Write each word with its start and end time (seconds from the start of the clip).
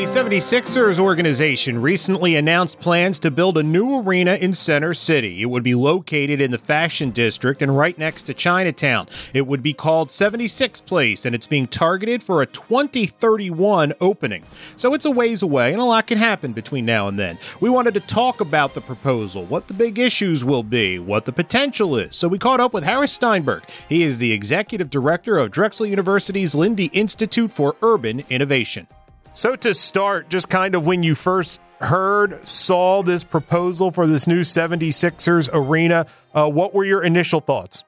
The 0.00 0.06
76ers 0.06 0.98
organization 0.98 1.82
recently 1.82 2.34
announced 2.34 2.80
plans 2.80 3.18
to 3.18 3.30
build 3.30 3.58
a 3.58 3.62
new 3.62 4.00
arena 4.00 4.36
in 4.36 4.54
Center 4.54 4.94
City. 4.94 5.42
It 5.42 5.50
would 5.50 5.62
be 5.62 5.74
located 5.74 6.40
in 6.40 6.52
the 6.52 6.56
Fashion 6.56 7.10
District 7.10 7.60
and 7.60 7.76
right 7.76 7.98
next 7.98 8.22
to 8.22 8.32
Chinatown. 8.32 9.08
It 9.34 9.46
would 9.46 9.62
be 9.62 9.74
called 9.74 10.10
76 10.10 10.80
Place 10.80 11.26
and 11.26 11.34
it's 11.34 11.46
being 11.46 11.66
targeted 11.66 12.22
for 12.22 12.40
a 12.40 12.46
2031 12.46 13.92
opening. 14.00 14.42
So 14.78 14.94
it's 14.94 15.04
a 15.04 15.10
ways 15.10 15.42
away 15.42 15.70
and 15.70 15.82
a 15.82 15.84
lot 15.84 16.06
can 16.06 16.16
happen 16.16 16.54
between 16.54 16.86
now 16.86 17.06
and 17.06 17.18
then. 17.18 17.38
We 17.60 17.68
wanted 17.68 17.92
to 17.92 18.00
talk 18.00 18.40
about 18.40 18.72
the 18.72 18.80
proposal, 18.80 19.44
what 19.44 19.68
the 19.68 19.74
big 19.74 19.98
issues 19.98 20.42
will 20.42 20.62
be, 20.62 20.98
what 20.98 21.26
the 21.26 21.32
potential 21.32 21.98
is. 21.98 22.16
So 22.16 22.26
we 22.26 22.38
caught 22.38 22.58
up 22.58 22.72
with 22.72 22.84
Harris 22.84 23.12
Steinberg. 23.12 23.64
He 23.86 24.02
is 24.02 24.16
the 24.16 24.32
executive 24.32 24.88
director 24.88 25.36
of 25.36 25.50
Drexel 25.50 25.84
University's 25.84 26.54
Lindy 26.54 26.86
Institute 26.86 27.52
for 27.52 27.76
Urban 27.82 28.24
Innovation. 28.30 28.86
So, 29.32 29.54
to 29.56 29.74
start, 29.74 30.28
just 30.28 30.48
kind 30.48 30.74
of 30.74 30.86
when 30.86 31.02
you 31.02 31.14
first 31.14 31.60
heard, 31.80 32.46
saw 32.46 33.02
this 33.02 33.24
proposal 33.24 33.90
for 33.90 34.06
this 34.06 34.26
new 34.26 34.40
76ers 34.40 35.48
arena, 35.52 36.06
uh, 36.34 36.50
what 36.50 36.74
were 36.74 36.84
your 36.84 37.02
initial 37.02 37.40
thoughts? 37.40 37.84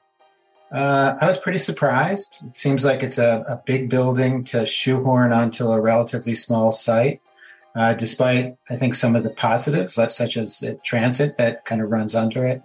Uh, 0.71 1.15
I 1.21 1.27
was 1.27 1.37
pretty 1.37 1.59
surprised. 1.59 2.41
It 2.47 2.55
seems 2.55 2.83
like 2.83 3.03
it's 3.03 3.19
a, 3.19 3.43
a, 3.47 3.61
big 3.63 3.89
building 3.89 4.43
to 4.45 4.65
shoehorn 4.65 5.31
onto 5.31 5.69
a 5.69 5.79
relatively 5.79 6.33
small 6.33 6.71
site, 6.71 7.21
uh, 7.75 7.93
despite, 7.93 8.55
I 8.71 8.77
think, 8.77 8.95
some 8.95 9.15
of 9.15 9.23
the 9.23 9.29
positives, 9.29 9.93
such 9.93 10.35
as 10.35 10.63
transit 10.83 11.37
that 11.37 11.65
kind 11.65 11.79
of 11.79 11.91
runs 11.91 12.15
under 12.15 12.43
it. 12.47 12.63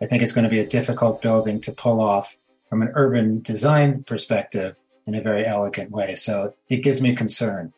I 0.00 0.06
think 0.06 0.22
it's 0.22 0.32
going 0.32 0.44
to 0.44 0.50
be 0.50 0.60
a 0.60 0.66
difficult 0.66 1.20
building 1.20 1.60
to 1.62 1.72
pull 1.72 2.00
off 2.00 2.38
from 2.70 2.80
an 2.80 2.92
urban 2.94 3.42
design 3.42 4.04
perspective 4.04 4.76
in 5.06 5.14
a 5.14 5.20
very 5.20 5.44
elegant 5.44 5.90
way. 5.90 6.14
So 6.14 6.54
it 6.70 6.78
gives 6.78 7.02
me 7.02 7.14
concern. 7.14 7.74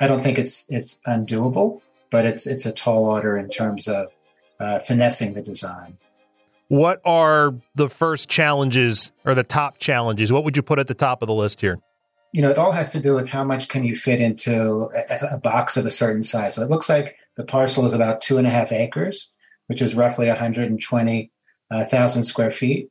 I 0.00 0.06
don't 0.06 0.22
think 0.22 0.38
it's 0.38 0.66
it's 0.70 1.00
undoable, 1.06 1.80
but 2.10 2.24
it's 2.24 2.46
it's 2.46 2.66
a 2.66 2.72
tall 2.72 3.04
order 3.04 3.36
in 3.36 3.48
terms 3.48 3.88
of 3.88 4.08
uh, 4.58 4.78
finessing 4.80 5.34
the 5.34 5.42
design. 5.42 5.98
What 6.68 7.00
are 7.04 7.54
the 7.76 7.88
first 7.88 8.28
challenges 8.28 9.12
or 9.24 9.34
the 9.34 9.44
top 9.44 9.78
challenges? 9.78 10.32
What 10.32 10.44
would 10.44 10.56
you 10.56 10.62
put 10.62 10.78
at 10.78 10.88
the 10.88 10.94
top 10.94 11.22
of 11.22 11.28
the 11.28 11.34
list 11.34 11.60
here? 11.60 11.78
You 12.32 12.42
know, 12.42 12.50
it 12.50 12.58
all 12.58 12.72
has 12.72 12.90
to 12.92 13.00
do 13.00 13.14
with 13.14 13.28
how 13.28 13.44
much 13.44 13.68
can 13.68 13.84
you 13.84 13.94
fit 13.94 14.20
into 14.20 14.90
a, 15.08 15.34
a 15.34 15.38
box 15.38 15.76
of 15.76 15.86
a 15.86 15.90
certain 15.90 16.24
size. 16.24 16.56
So 16.56 16.62
it 16.62 16.70
looks 16.70 16.88
like 16.88 17.16
the 17.36 17.44
parcel 17.44 17.86
is 17.86 17.92
about 17.92 18.20
two 18.20 18.36
and 18.36 18.46
a 18.46 18.50
half 18.50 18.72
acres, 18.72 19.32
which 19.68 19.80
is 19.80 19.94
roughly 19.94 20.26
120,000 20.26 21.30
uh, 21.70 22.24
square 22.24 22.50
feet. 22.50 22.88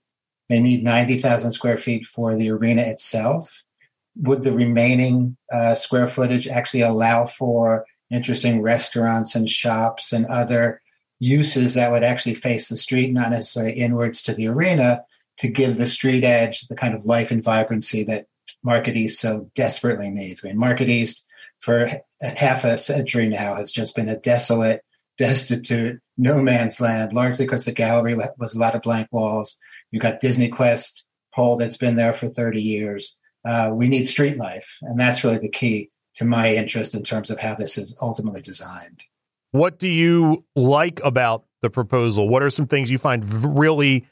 They 0.47 0.61
need 0.61 0.83
90,000 0.83 1.51
square 1.51 1.77
feet 1.77 2.05
for 2.05 2.35
the 2.35 2.49
arena 2.51 2.83
itself 2.83 3.65
would 4.15 4.43
the 4.43 4.51
remaining 4.51 5.37
uh, 5.51 5.75
square 5.75 6.07
footage 6.07 6.47
actually 6.47 6.81
allow 6.81 7.25
for 7.25 7.85
interesting 8.11 8.61
restaurants 8.61 9.35
and 9.35 9.49
shops 9.49 10.13
and 10.13 10.25
other 10.27 10.81
uses 11.19 11.73
that 11.73 11.91
would 11.91 12.03
actually 12.03 12.33
face 12.33 12.69
the 12.69 12.77
street, 12.77 13.11
not 13.11 13.31
necessarily 13.31 13.73
inwards 13.73 14.21
to 14.21 14.33
the 14.33 14.47
arena, 14.47 15.03
to 15.37 15.47
give 15.47 15.77
the 15.77 15.85
street 15.85 16.23
edge 16.23 16.61
the 16.67 16.75
kind 16.75 16.93
of 16.93 17.05
life 17.05 17.31
and 17.31 17.43
vibrancy 17.43 18.03
that 18.03 18.25
Market 18.63 18.95
East 18.95 19.19
so 19.19 19.49
desperately 19.55 20.09
needs. 20.09 20.43
I 20.43 20.49
mean, 20.49 20.57
Market 20.57 20.89
East 20.89 21.27
for 21.59 21.89
half 22.21 22.63
a 22.63 22.77
century 22.77 23.27
now 23.27 23.55
has 23.55 23.71
just 23.71 23.95
been 23.95 24.09
a 24.09 24.17
desolate, 24.17 24.83
destitute, 25.17 26.01
no 26.17 26.41
man's 26.41 26.79
land, 26.79 27.13
largely 27.13 27.45
because 27.45 27.65
the 27.65 27.71
gallery 27.71 28.15
was 28.37 28.53
a 28.53 28.59
lot 28.59 28.75
of 28.75 28.81
blank 28.81 29.07
walls. 29.11 29.57
You've 29.91 30.03
got 30.03 30.19
Disney 30.19 30.49
Quest 30.49 31.05
pole 31.33 31.57
that's 31.57 31.77
been 31.77 31.95
there 31.95 32.13
for 32.13 32.29
30 32.29 32.61
years 32.61 33.19
uh, 33.45 33.71
we 33.73 33.87
need 33.87 34.07
street 34.07 34.37
life. 34.37 34.77
And 34.81 34.99
that's 34.99 35.23
really 35.23 35.37
the 35.37 35.49
key 35.49 35.91
to 36.15 36.25
my 36.25 36.55
interest 36.55 36.95
in 36.95 37.03
terms 37.03 37.29
of 37.29 37.39
how 37.39 37.55
this 37.55 37.77
is 37.77 37.97
ultimately 38.01 38.41
designed. 38.41 39.03
What 39.51 39.79
do 39.79 39.87
you 39.87 40.45
like 40.55 40.99
about 41.03 41.45
the 41.61 41.69
proposal? 41.69 42.27
What 42.27 42.43
are 42.43 42.49
some 42.49 42.67
things 42.67 42.91
you 42.91 42.97
find 42.97 43.23
really 43.57 44.07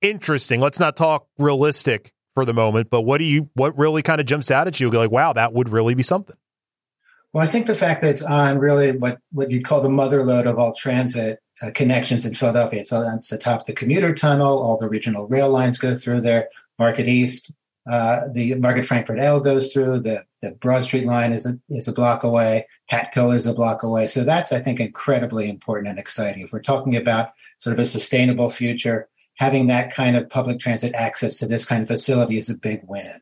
interesting? 0.00 0.60
Let's 0.60 0.80
not 0.80 0.96
talk 0.96 1.26
realistic 1.38 2.12
for 2.34 2.44
the 2.44 2.54
moment, 2.54 2.90
but 2.90 3.02
what 3.02 3.18
do 3.18 3.24
you 3.24 3.50
what 3.54 3.76
really 3.78 4.02
kind 4.02 4.20
of 4.20 4.26
jumps 4.26 4.50
out 4.50 4.66
at 4.66 4.80
you? 4.80 4.90
Like, 4.90 5.10
wow, 5.10 5.32
that 5.32 5.52
would 5.52 5.68
really 5.68 5.94
be 5.94 6.02
something. 6.02 6.36
Well, 7.32 7.42
I 7.42 7.46
think 7.46 7.66
the 7.66 7.74
fact 7.74 8.02
that 8.02 8.10
it's 8.10 8.22
on 8.22 8.58
really 8.58 8.96
what 8.96 9.18
what 9.30 9.50
you'd 9.50 9.64
call 9.64 9.80
the 9.80 9.88
mother 9.88 10.24
lode 10.24 10.46
of 10.46 10.58
all 10.58 10.74
transit 10.74 11.38
uh, 11.62 11.70
connections 11.74 12.26
in 12.26 12.34
Philadelphia. 12.34 12.80
It's, 12.80 12.92
on, 12.92 13.18
it's 13.18 13.32
atop 13.32 13.66
the 13.66 13.72
commuter 13.72 14.14
tunnel. 14.14 14.62
All 14.62 14.76
the 14.76 14.88
regional 14.88 15.26
rail 15.26 15.48
lines 15.48 15.78
go 15.78 15.94
through 15.94 16.22
there. 16.22 16.48
Market 16.78 17.06
East 17.06 17.54
uh, 17.90 18.28
the 18.32 18.54
Market 18.54 18.86
Frankford 18.86 19.18
L 19.18 19.40
goes 19.40 19.72
through. 19.72 20.00
The, 20.00 20.24
the 20.40 20.52
Broad 20.52 20.84
Street 20.84 21.04
line 21.04 21.32
is 21.32 21.46
a, 21.46 21.58
is 21.68 21.88
a 21.88 21.92
block 21.92 22.22
away. 22.22 22.66
Patco 22.90 23.34
is 23.34 23.46
a 23.46 23.54
block 23.54 23.82
away. 23.82 24.06
So 24.06 24.24
that's, 24.24 24.52
I 24.52 24.60
think, 24.60 24.78
incredibly 24.78 25.48
important 25.48 25.88
and 25.88 25.98
exciting. 25.98 26.42
If 26.42 26.52
we're 26.52 26.60
talking 26.60 26.96
about 26.96 27.30
sort 27.58 27.74
of 27.74 27.80
a 27.80 27.84
sustainable 27.84 28.48
future, 28.48 29.08
having 29.34 29.66
that 29.66 29.92
kind 29.92 30.16
of 30.16 30.30
public 30.30 30.60
transit 30.60 30.94
access 30.94 31.36
to 31.38 31.46
this 31.46 31.64
kind 31.64 31.82
of 31.82 31.88
facility 31.88 32.38
is 32.38 32.50
a 32.50 32.58
big 32.58 32.82
win. 32.86 33.20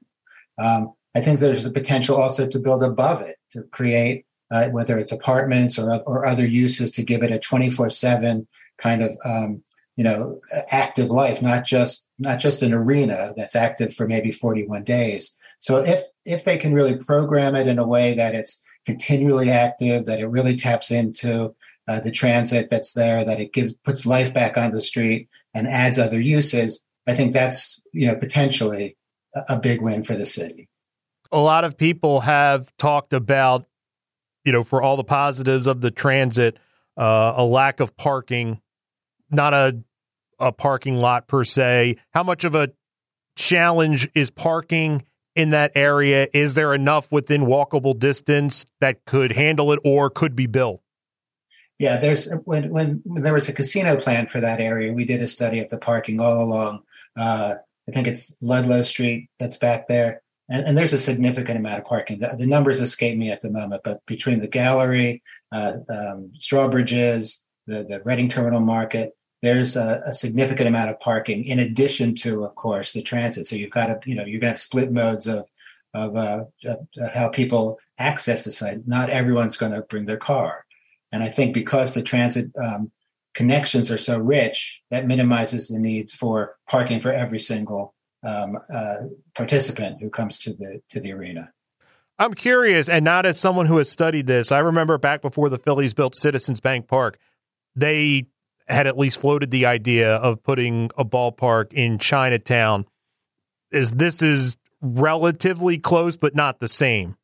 Um, 0.59 0.93
I 1.15 1.23
think 1.23 1.39
there's 1.39 1.67
a 1.67 1.71
potential 1.71 2.21
also 2.21 2.47
to 2.47 2.59
build 2.59 2.85
above 2.85 3.23
it 3.23 3.37
to 3.53 3.63
create, 3.73 4.27
uh, 4.51 4.67
whether 4.69 4.99
it's 4.99 5.13
apartments 5.13 5.79
or, 5.79 6.01
or 6.03 6.27
other 6.27 6.47
uses, 6.47 6.93
to 6.93 7.03
give 7.03 7.23
it 7.23 7.33
a 7.33 7.39
24 7.39 7.89
7 7.89 8.47
kind 8.79 9.03
of 9.03 9.17
um, 9.25 9.63
you 10.01 10.05
know 10.05 10.41
active 10.71 11.11
life 11.11 11.43
not 11.43 11.63
just 11.63 12.09
not 12.19 12.41
just 12.41 12.63
an 12.63 12.73
arena 12.73 13.35
that's 13.37 13.55
active 13.55 13.93
for 13.93 14.09
maybe 14.09 14.33
41 14.33 14.83
days. 14.83 15.37
So 15.59 15.77
if 15.77 16.01
if 16.25 16.45
they 16.45 16.57
can 16.57 16.73
really 16.73 16.97
program 16.97 17.55
it 17.55 17.67
in 17.67 17.79
a 17.79 17.87
way 17.87 18.15
that 18.15 18.35
it's 18.35 18.65
continually 18.87 19.51
active 19.51 20.07
that 20.07 20.21
it 20.21 20.27
really 20.27 20.57
taps 20.57 20.91
into 20.91 21.55
uh, 21.87 22.01
the 22.01 22.11
transit 22.11 22.71
that's 22.71 22.95
there 22.95 23.27
that 23.27 23.41
it 23.41 23.53
gives 23.53 23.75
puts 23.75 24.07
life 24.07 24.33
back 24.33 24.57
on 24.57 24.73
the 24.73 24.81
street 24.81 25.29
and 25.53 25.69
adds 25.69 25.99
other 25.99 26.19
uses 26.19 26.83
i 27.07 27.15
think 27.15 27.35
that's 27.35 27.83
you 27.93 28.07
know 28.07 28.17
potentially 28.17 28.97
a, 29.35 29.57
a 29.57 29.61
big 29.61 29.83
win 29.83 30.03
for 30.03 30.15
the 30.15 30.25
city. 30.25 30.71
A 31.31 31.39
lot 31.39 31.65
of 31.65 31.77
people 31.77 32.21
have 32.21 32.75
talked 32.79 33.13
about 33.13 33.67
you 34.47 34.53
know 34.53 34.63
for 34.63 34.81
all 34.81 34.97
the 34.97 35.05
positives 35.05 35.67
of 35.67 35.83
the 35.83 35.91
transit 35.91 36.57
uh, 36.97 37.35
a 37.37 37.45
lack 37.45 37.81
of 37.81 37.99
parking 37.99 38.63
not 39.31 39.53
a 39.53 39.83
a 40.41 40.53
parking 40.53 40.97
lot 40.97 41.29
per 41.29 41.45
se. 41.45 41.97
How 42.13 42.23
much 42.23 42.45
of 42.45 42.55
a 42.55 42.71
challenge 43.37 44.09
is 44.15 44.31
parking 44.31 45.05
in 45.35 45.51
that 45.51 45.73
area? 45.75 46.29
Is 46.33 46.55
there 46.55 46.75
enough 46.75 47.11
within 47.13 47.43
walkable 47.43 47.99
distance 47.99 48.67
that 48.81 49.05
could 49.05 49.33
handle 49.33 49.73
it 49.73 49.81
or 49.85 50.11
could 50.11 50.35
be 50.35 50.47
built? 50.47 50.83
Yeah, 51.79 51.97
there's 51.97 52.31
when 52.45 52.69
when, 52.69 53.01
when 53.05 53.23
there 53.23 53.33
was 53.33 53.49
a 53.49 53.55
casino 53.55 53.97
plan 53.97 54.27
for 54.27 54.39
that 54.41 54.61
area, 54.61 54.93
we 54.93 55.07
did 55.07 55.23
a 55.23 55.29
study 55.29 55.61
of 55.61 55.71
the 55.71 55.79
parking 55.79 56.21
all 56.21 56.43
along. 56.43 56.83
Uh, 57.19 57.55
I 57.89 57.93
think 57.93 58.07
it's 58.07 58.37
Ludlow 58.43 58.83
Street 58.83 59.31
that's 59.39 59.57
back 59.57 59.89
there, 59.89 60.21
and, 60.51 60.67
and 60.67 60.79
there's 60.79 60.93
a 60.93 60.99
significant 60.99 61.59
amount 61.59 61.79
of 61.79 61.87
parking. 61.87 62.21
The, 62.21 62.37
the, 62.39 62.47
numbers 62.47 62.83
escape 62.83 63.17
me 63.17 63.31
at 63.31 63.41
the 63.41 63.51
moment, 63.51 63.81
but 63.83 64.05
between 64.05 64.41
the 64.41 64.47
gallery, 64.47 65.23
uh, 65.53 65.79
um, 65.89 66.33
Strawbridges, 66.39 67.47
the 67.67 67.85
the 67.85 68.03
Reading 68.05 68.29
Terminal 68.29 68.61
Market, 68.61 69.13
there's 69.43 69.77
a, 69.77 70.03
a, 70.07 70.13
significant 70.13 70.69
amount 70.69 70.91
of 70.91 71.01
parking 71.01 71.45
in 71.45 71.59
addition 71.59 72.15
to, 72.15 72.45
of 72.45 72.55
course, 72.55 72.93
the 72.93 73.03
transit. 73.03 73.47
So 73.47 73.57
you've 73.57 73.71
got 73.71 73.87
to, 73.87 73.99
you 74.09 74.15
know, 74.15 74.25
you're 74.25 74.41
going 74.41 74.49
to 74.49 74.55
have 74.55 74.61
split 74.61 74.93
modes 74.93 75.27
of 75.27 75.47
of 75.93 76.17
uh, 76.17 76.45
how 77.13 77.29
people 77.31 77.79
access 77.99 78.45
the 78.45 78.53
site. 78.53 78.87
Not 78.87 79.11
everyone's 79.11 79.57
going 79.57 79.73
to 79.73 79.81
bring 79.81 80.07
their 80.07 80.17
car, 80.17 80.65
and 81.11 81.23
I 81.23 81.29
think 81.29 81.55
because 81.55 81.95
the 81.95 82.03
transit 82.03 82.53
um, 82.57 82.93
connections 83.35 83.91
are 83.91 83.99
so 83.99 84.19
rich, 84.19 84.83
that 84.91 85.07
minimizes 85.07 85.69
the 85.69 85.81
needs 85.81 86.13
for 86.13 86.57
parking 86.69 87.01
for 87.01 87.13
every 87.13 87.41
single 87.41 87.95
um, 88.23 88.59
uh, 88.73 88.97
participant 89.35 90.01
who 90.01 90.11
comes 90.11 90.39
to 90.39 90.53
the 90.53 90.81
to 90.91 91.01
the 91.01 91.13
arena. 91.13 91.53
I'm 92.19 92.35
curious, 92.35 92.89
and 92.89 93.05
not 93.05 93.25
as 93.25 93.41
someone 93.41 93.67
who 93.67 93.79
has 93.79 93.91
studied 93.91 94.27
this. 94.27 94.53
I 94.53 94.59
remember 94.59 94.99
back 94.99 95.23
before 95.23 95.49
the 95.49 95.59
Phillies 95.59 95.95
built 95.95 96.15
Citizens 96.15 96.61
Bank 96.61 96.87
Park, 96.87 97.19
they 97.75 98.27
had 98.71 98.87
at 98.87 98.97
least 98.99 99.21
floated 99.21 99.51
the 99.51 99.67
idea 99.67 100.17
of 100.17 100.43
putting 100.43 100.91
a 100.97 101.05
ballpark 101.05 101.73
in 101.73 101.99
Chinatown. 101.99 102.87
Is 103.71 103.93
this 103.93 104.23
is 104.23 104.57
relatively 104.81 105.79
close, 105.79 106.17
but 106.17 106.35
not 106.35 106.61
the 106.61 106.69
same. 106.69 107.17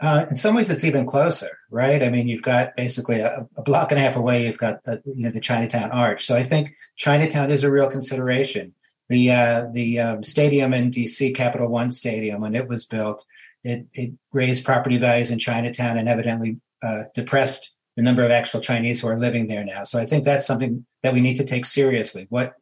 Uh, 0.00 0.26
in 0.30 0.36
some 0.36 0.54
ways, 0.54 0.70
it's 0.70 0.84
even 0.84 1.04
closer, 1.04 1.48
right? 1.70 2.04
I 2.04 2.08
mean, 2.08 2.28
you've 2.28 2.42
got 2.42 2.76
basically 2.76 3.18
a, 3.18 3.48
a 3.56 3.62
block 3.62 3.90
and 3.90 3.98
a 3.98 4.02
half 4.02 4.14
away. 4.14 4.46
You've 4.46 4.58
got 4.58 4.84
the, 4.84 5.02
you 5.04 5.24
know 5.24 5.30
the 5.30 5.40
Chinatown 5.40 5.90
Arch. 5.90 6.24
So 6.24 6.36
I 6.36 6.44
think 6.44 6.72
Chinatown 6.96 7.50
is 7.50 7.64
a 7.64 7.70
real 7.70 7.90
consideration. 7.90 8.74
The 9.08 9.32
uh, 9.32 9.66
the 9.72 9.98
um, 9.98 10.22
stadium 10.22 10.72
in 10.72 10.90
DC, 10.90 11.34
Capital 11.34 11.66
One 11.66 11.90
Stadium, 11.90 12.42
when 12.42 12.54
it 12.54 12.68
was 12.68 12.84
built, 12.84 13.26
it, 13.64 13.86
it 13.92 14.12
raised 14.32 14.64
property 14.64 14.98
values 14.98 15.30
in 15.30 15.38
Chinatown 15.38 15.98
and 15.98 16.08
evidently 16.08 16.60
uh, 16.82 17.04
depressed 17.14 17.74
the 17.98 18.04
number 18.04 18.22
of 18.22 18.30
actual 18.30 18.60
Chinese 18.60 19.00
who 19.00 19.08
are 19.08 19.18
living 19.18 19.48
there 19.48 19.64
now. 19.64 19.82
So 19.82 19.98
I 19.98 20.06
think 20.06 20.22
that's 20.24 20.46
something 20.46 20.86
that 21.02 21.12
we 21.12 21.20
need 21.20 21.34
to 21.38 21.44
take 21.44 21.66
seriously. 21.66 22.28
What 22.30 22.54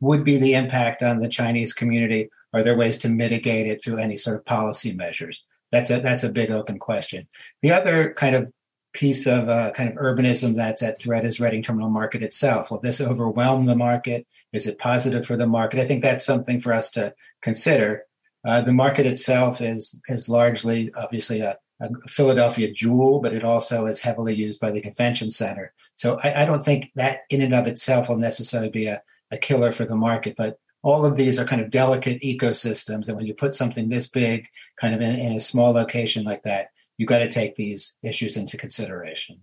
would 0.00 0.24
be 0.24 0.38
the 0.38 0.54
impact 0.54 1.02
on 1.02 1.20
the 1.20 1.28
Chinese 1.28 1.74
community? 1.74 2.30
Are 2.54 2.62
there 2.62 2.74
ways 2.74 2.96
to 2.98 3.10
mitigate 3.10 3.66
it 3.66 3.84
through 3.84 3.98
any 3.98 4.16
sort 4.16 4.38
of 4.38 4.46
policy 4.46 4.94
measures? 4.94 5.44
That's 5.70 5.90
a 5.90 6.00
that's 6.00 6.24
a 6.24 6.32
big 6.32 6.50
open 6.50 6.78
question. 6.78 7.28
The 7.60 7.70
other 7.70 8.14
kind 8.14 8.34
of 8.34 8.50
piece 8.94 9.26
of 9.26 9.50
uh, 9.50 9.72
kind 9.72 9.90
of 9.90 9.96
urbanism 9.96 10.56
that's 10.56 10.82
at 10.82 11.02
threat 11.02 11.26
is 11.26 11.38
Reading 11.38 11.62
Terminal 11.62 11.90
Market 11.90 12.22
itself. 12.22 12.70
Will 12.70 12.80
this 12.80 12.98
overwhelm 12.98 13.66
the 13.66 13.76
market? 13.76 14.26
Is 14.54 14.66
it 14.66 14.78
positive 14.78 15.26
for 15.26 15.36
the 15.36 15.46
market? 15.46 15.80
I 15.80 15.86
think 15.86 16.02
that's 16.02 16.24
something 16.24 16.60
for 16.62 16.72
us 16.72 16.90
to 16.92 17.12
consider. 17.42 18.04
Uh, 18.42 18.62
the 18.62 18.72
market 18.72 19.04
itself 19.04 19.60
is 19.60 20.00
is 20.08 20.30
largely 20.30 20.90
obviously 20.96 21.40
a, 21.40 21.58
a, 21.80 21.88
Philadelphia 22.08 22.72
jewel, 22.72 23.20
but 23.20 23.32
it 23.32 23.44
also 23.44 23.86
is 23.86 24.00
heavily 24.00 24.34
used 24.34 24.60
by 24.60 24.70
the 24.70 24.80
convention 24.80 25.30
center. 25.30 25.72
So 25.94 26.18
I, 26.22 26.42
I 26.42 26.44
don't 26.44 26.64
think 26.64 26.92
that 26.94 27.20
in 27.30 27.42
and 27.42 27.54
of 27.54 27.66
itself 27.66 28.08
will 28.08 28.16
necessarily 28.16 28.70
be 28.70 28.86
a, 28.86 29.02
a 29.30 29.38
killer 29.38 29.72
for 29.72 29.84
the 29.84 29.96
market, 29.96 30.34
but 30.36 30.58
all 30.82 31.04
of 31.04 31.16
these 31.16 31.38
are 31.38 31.44
kind 31.44 31.60
of 31.60 31.70
delicate 31.70 32.22
ecosystems. 32.22 33.08
And 33.08 33.16
when 33.16 33.26
you 33.26 33.34
put 33.34 33.54
something 33.54 33.88
this 33.88 34.08
big 34.08 34.48
kind 34.80 34.94
of 34.94 35.00
in, 35.00 35.16
in 35.16 35.32
a 35.32 35.40
small 35.40 35.72
location 35.72 36.24
like 36.24 36.44
that, 36.44 36.68
you've 36.96 37.08
got 37.08 37.18
to 37.18 37.30
take 37.30 37.56
these 37.56 37.98
issues 38.02 38.36
into 38.36 38.56
consideration. 38.56 39.40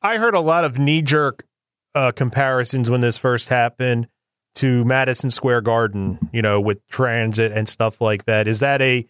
I 0.00 0.18
heard 0.18 0.34
a 0.34 0.40
lot 0.40 0.64
of 0.64 0.78
knee 0.78 1.02
jerk 1.02 1.44
uh, 1.94 2.12
comparisons 2.12 2.90
when 2.90 3.00
this 3.00 3.18
first 3.18 3.48
happened 3.48 4.08
to 4.56 4.84
Madison 4.84 5.30
Square 5.30 5.62
Garden, 5.62 6.18
you 6.32 6.42
know, 6.42 6.60
with 6.60 6.86
transit 6.88 7.52
and 7.52 7.68
stuff 7.68 8.00
like 8.00 8.24
that. 8.24 8.48
Is 8.48 8.60
that 8.60 8.82
a 8.82 9.06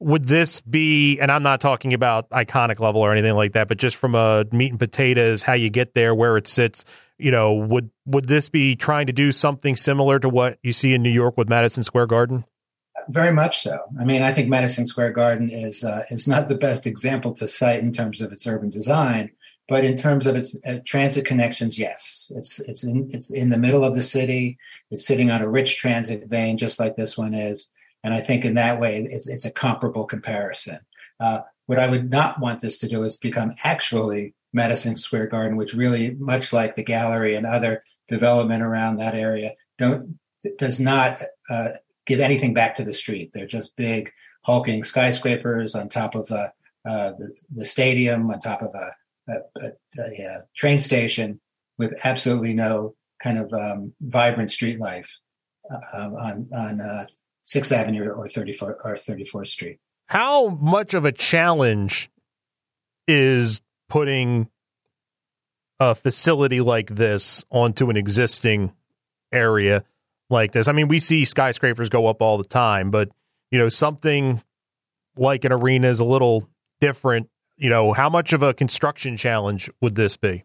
would 0.00 0.26
this 0.26 0.60
be 0.60 1.18
and 1.18 1.30
I'm 1.30 1.42
not 1.42 1.60
talking 1.60 1.92
about 1.92 2.30
iconic 2.30 2.80
level 2.80 3.00
or 3.00 3.12
anything 3.12 3.34
like 3.34 3.52
that, 3.52 3.68
but 3.68 3.78
just 3.78 3.96
from 3.96 4.14
a 4.14 4.44
meat 4.52 4.70
and 4.70 4.78
potatoes, 4.78 5.42
how 5.42 5.54
you 5.54 5.70
get 5.70 5.94
there, 5.94 6.14
where 6.14 6.36
it 6.36 6.46
sits, 6.46 6.84
you 7.18 7.30
know, 7.30 7.54
would 7.54 7.90
would 8.06 8.26
this 8.26 8.48
be 8.48 8.76
trying 8.76 9.06
to 9.06 9.12
do 9.12 9.32
something 9.32 9.76
similar 9.76 10.18
to 10.18 10.28
what 10.28 10.58
you 10.62 10.72
see 10.72 10.94
in 10.94 11.02
New 11.02 11.10
York 11.10 11.36
with 11.36 11.48
Madison 11.48 11.82
Square 11.82 12.06
Garden? 12.06 12.44
Very 13.08 13.32
much 13.32 13.60
so. 13.60 13.78
I 13.98 14.04
mean, 14.04 14.22
I 14.22 14.32
think 14.32 14.48
Madison 14.48 14.86
Square 14.86 15.12
Garden 15.12 15.50
is 15.50 15.82
uh, 15.84 16.02
is 16.10 16.28
not 16.28 16.48
the 16.48 16.56
best 16.56 16.86
example 16.86 17.32
to 17.34 17.48
cite 17.48 17.80
in 17.80 17.92
terms 17.92 18.20
of 18.20 18.32
its 18.32 18.46
urban 18.46 18.70
design, 18.70 19.30
but 19.68 19.84
in 19.84 19.96
terms 19.96 20.26
of 20.26 20.36
its 20.36 20.58
uh, 20.66 20.78
transit 20.84 21.24
connections, 21.24 21.78
yes, 21.78 22.30
it's 22.34 22.60
it's 22.60 22.84
in 22.84 23.08
it's 23.12 23.30
in 23.30 23.50
the 23.50 23.58
middle 23.58 23.84
of 23.84 23.94
the 23.94 24.02
city. 24.02 24.58
It's 24.90 25.06
sitting 25.06 25.30
on 25.30 25.42
a 25.42 25.48
rich 25.48 25.76
transit 25.76 26.26
vein, 26.28 26.56
just 26.56 26.80
like 26.80 26.96
this 26.96 27.16
one 27.16 27.34
is, 27.34 27.70
and 28.08 28.14
I 28.14 28.22
think 28.22 28.46
in 28.46 28.54
that 28.54 28.80
way, 28.80 29.06
it's 29.10 29.28
it's 29.28 29.44
a 29.44 29.50
comparable 29.50 30.06
comparison. 30.06 30.78
Uh, 31.20 31.40
what 31.66 31.78
I 31.78 31.88
would 31.88 32.08
not 32.08 32.40
want 32.40 32.62
this 32.62 32.78
to 32.78 32.88
do 32.88 33.02
is 33.02 33.18
become 33.18 33.52
actually 33.64 34.34
Madison 34.54 34.96
Square 34.96 35.26
Garden, 35.26 35.58
which 35.58 35.74
really, 35.74 36.14
much 36.14 36.50
like 36.50 36.74
the 36.74 36.82
gallery 36.82 37.34
and 37.34 37.44
other 37.44 37.84
development 38.08 38.62
around 38.62 38.96
that 38.96 39.14
area, 39.14 39.52
don't 39.76 40.18
does 40.56 40.80
not 40.80 41.20
uh, 41.50 41.68
give 42.06 42.18
anything 42.18 42.54
back 42.54 42.76
to 42.76 42.82
the 42.82 42.94
street. 42.94 43.32
They're 43.34 43.46
just 43.46 43.76
big, 43.76 44.10
hulking 44.46 44.84
skyscrapers 44.84 45.74
on 45.74 45.90
top 45.90 46.14
of 46.14 46.32
uh, 46.32 46.48
uh, 46.88 47.12
the, 47.18 47.36
the, 47.56 47.64
stadium, 47.66 48.30
on 48.30 48.40
top 48.40 48.62
of 48.62 48.72
a, 48.74 49.32
a, 49.60 49.72
a, 50.00 50.46
train, 50.56 50.80
with 51.76 51.94
absolutely 52.04 52.54
no 52.54 52.94
kind 53.22 53.36
of 53.36 53.52
um, 53.52 53.92
vibrant 54.00 54.50
street 54.50 54.80
life 54.80 55.18
uh, 55.70 55.98
um, 55.98 56.14
on 56.14 56.48
on 56.54 56.80
uh, 56.80 57.04
Sixth 57.48 57.72
Avenue 57.72 58.10
or 58.10 58.28
thirty 58.28 58.52
four 58.52 58.76
or 58.84 58.98
thirty 58.98 59.24
fourth 59.24 59.48
Street. 59.48 59.78
How 60.04 60.48
much 60.48 60.92
of 60.92 61.06
a 61.06 61.12
challenge 61.12 62.10
is 63.06 63.62
putting 63.88 64.50
a 65.80 65.94
facility 65.94 66.60
like 66.60 66.96
this 66.96 67.42
onto 67.48 67.88
an 67.88 67.96
existing 67.96 68.74
area 69.32 69.82
like 70.28 70.52
this. 70.52 70.68
I 70.68 70.72
mean, 70.72 70.88
we 70.88 70.98
see 70.98 71.24
skyscrapers 71.24 71.88
go 71.88 72.06
up 72.06 72.20
all 72.20 72.36
the 72.36 72.44
time, 72.44 72.90
but 72.90 73.08
you 73.50 73.58
know, 73.58 73.70
something 73.70 74.42
like 75.16 75.46
an 75.46 75.52
arena 75.52 75.88
is 75.88 76.00
a 76.00 76.04
little 76.04 76.46
different. 76.82 77.30
You 77.56 77.70
know, 77.70 77.94
how 77.94 78.10
much 78.10 78.34
of 78.34 78.42
a 78.42 78.52
construction 78.52 79.16
challenge 79.16 79.70
would 79.80 79.94
this 79.94 80.18
be? 80.18 80.44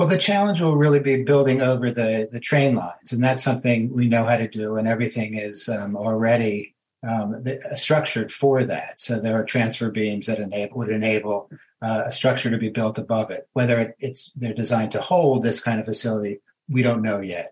Well, 0.00 0.08
the 0.08 0.16
challenge 0.16 0.62
will 0.62 0.78
really 0.78 1.00
be 1.00 1.24
building 1.24 1.60
over 1.60 1.90
the 1.90 2.26
the 2.32 2.40
train 2.40 2.74
lines, 2.74 3.12
and 3.12 3.22
that's 3.22 3.44
something 3.44 3.92
we 3.92 4.08
know 4.08 4.24
how 4.24 4.38
to 4.38 4.48
do, 4.48 4.76
and 4.76 4.88
everything 4.88 5.34
is 5.34 5.68
um, 5.68 5.94
already 5.94 6.74
um, 7.06 7.42
the, 7.42 7.60
uh, 7.62 7.76
structured 7.76 8.32
for 8.32 8.64
that. 8.64 8.98
So 8.98 9.20
there 9.20 9.38
are 9.38 9.44
transfer 9.44 9.90
beams 9.90 10.24
that 10.24 10.38
enable, 10.38 10.78
would 10.78 10.88
enable 10.88 11.50
uh, 11.82 12.04
a 12.06 12.12
structure 12.12 12.48
to 12.48 12.56
be 12.56 12.70
built 12.70 12.96
above 12.96 13.30
it. 13.30 13.46
Whether 13.52 13.78
it, 13.78 13.96
it's 13.98 14.32
they're 14.36 14.54
designed 14.54 14.92
to 14.92 15.02
hold 15.02 15.42
this 15.42 15.60
kind 15.60 15.78
of 15.78 15.84
facility, 15.84 16.40
we 16.66 16.80
don't 16.80 17.02
know 17.02 17.20
yet. 17.20 17.48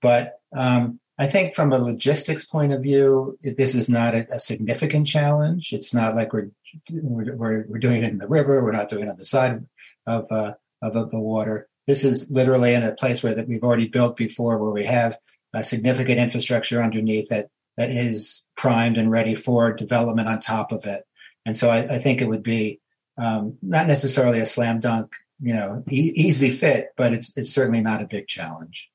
But 0.00 0.40
um, 0.56 1.00
I 1.18 1.26
think 1.26 1.54
from 1.54 1.70
a 1.70 1.78
logistics 1.78 2.46
point 2.46 2.72
of 2.72 2.80
view, 2.80 3.38
this 3.42 3.74
is 3.74 3.90
not 3.90 4.14
a, 4.14 4.26
a 4.32 4.40
significant 4.40 5.06
challenge. 5.06 5.74
It's 5.74 5.92
not 5.92 6.16
like 6.16 6.32
we're, 6.32 6.50
we're, 6.90 7.66
we're 7.68 7.78
doing 7.78 8.02
it 8.02 8.10
in 8.10 8.16
the 8.16 8.26
river. 8.26 8.64
We're 8.64 8.72
not 8.72 8.88
doing 8.88 9.02
it 9.02 9.10
on 9.10 9.18
the 9.18 9.26
side 9.26 9.66
of 10.06 10.32
uh, 10.32 10.54
of 10.82 11.10
the 11.10 11.20
water. 11.20 11.68
This 11.86 12.04
is 12.04 12.30
literally 12.30 12.74
in 12.74 12.82
a 12.82 12.94
place 12.94 13.22
where 13.22 13.34
that 13.34 13.48
we've 13.48 13.62
already 13.62 13.88
built 13.88 14.16
before, 14.16 14.58
where 14.58 14.70
we 14.70 14.84
have 14.84 15.18
a 15.54 15.64
significant 15.64 16.18
infrastructure 16.18 16.82
underneath 16.82 17.28
that 17.28 17.48
that 17.76 17.90
is 17.90 18.46
primed 18.56 18.98
and 18.98 19.10
ready 19.10 19.34
for 19.34 19.72
development 19.72 20.28
on 20.28 20.40
top 20.40 20.72
of 20.72 20.84
it. 20.84 21.04
And 21.46 21.56
so 21.56 21.70
I, 21.70 21.78
I 21.84 21.98
think 22.00 22.20
it 22.20 22.28
would 22.28 22.42
be 22.42 22.80
um, 23.16 23.56
not 23.62 23.86
necessarily 23.86 24.40
a 24.40 24.46
slam 24.46 24.80
dunk, 24.80 25.12
you 25.40 25.54
know, 25.54 25.82
e- 25.90 26.12
easy 26.14 26.50
fit, 26.50 26.88
but 26.96 27.12
it's 27.12 27.36
it's 27.36 27.52
certainly 27.52 27.80
not 27.80 28.02
a 28.02 28.06
big 28.06 28.26
challenge 28.28 28.90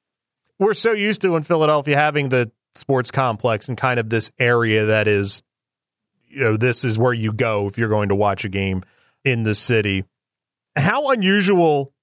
we're 0.59 0.73
so 0.73 0.91
used 0.91 1.21
to 1.21 1.35
in 1.35 1.43
Philadelphia 1.43 1.95
having 1.95 2.29
the 2.29 2.51
sports 2.75 3.11
complex 3.11 3.67
and 3.67 3.77
kind 3.77 3.99
of 3.99 4.09
this 4.09 4.31
area 4.39 4.85
that 4.85 5.07
is, 5.07 5.43
you 6.27 6.41
know, 6.41 6.57
this 6.57 6.83
is 6.83 6.97
where 6.97 7.13
you 7.13 7.33
go 7.33 7.67
if 7.67 7.77
you're 7.77 7.89
going 7.89 8.09
to 8.09 8.15
watch 8.15 8.45
a 8.45 8.49
game 8.49 8.83
in 9.23 9.43
the 9.43 9.55
city. 9.55 10.03
How 10.75 11.09
unusual 11.09 11.93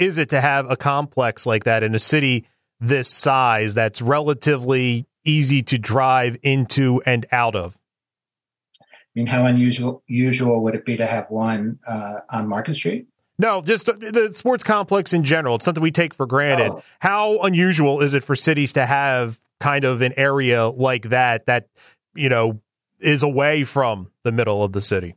is 0.00 0.18
it 0.18 0.30
to 0.30 0.40
have 0.40 0.68
a 0.70 0.76
complex 0.76 1.46
like 1.46 1.64
that 1.64 1.82
in 1.82 1.94
a 1.94 1.98
city 1.98 2.46
this 2.80 3.08
size 3.08 3.74
that's 3.74 4.00
relatively 4.00 5.06
easy 5.24 5.62
to 5.62 5.78
drive 5.78 6.36
into 6.42 7.02
and 7.04 7.26
out 7.30 7.54
of? 7.54 7.78
I 8.80 8.84
mean, 9.14 9.26
how 9.26 9.44
unusual 9.44 10.02
usual 10.06 10.62
would 10.62 10.74
it 10.74 10.84
be 10.84 10.96
to 10.96 11.06
have 11.06 11.26
one 11.30 11.78
uh, 11.86 12.20
on 12.30 12.48
Market 12.48 12.74
Street? 12.74 13.06
No, 13.38 13.60
just 13.60 13.86
the 13.86 14.30
sports 14.32 14.62
complex 14.62 15.12
in 15.12 15.24
general. 15.24 15.56
It's 15.56 15.64
something 15.64 15.82
we 15.82 15.90
take 15.90 16.14
for 16.14 16.26
granted. 16.26 16.72
Oh. 16.72 16.82
How 17.00 17.38
unusual 17.38 18.00
is 18.00 18.14
it 18.14 18.22
for 18.22 18.36
cities 18.36 18.72
to 18.74 18.86
have 18.86 19.40
kind 19.60 19.84
of 19.84 20.02
an 20.02 20.12
area 20.16 20.68
like 20.68 21.08
that 21.08 21.46
that, 21.46 21.68
you 22.14 22.28
know, 22.28 22.60
is 22.98 23.22
away 23.22 23.64
from 23.64 24.10
the 24.24 24.32
middle 24.32 24.62
of 24.62 24.72
the 24.72 24.80
city? 24.80 25.16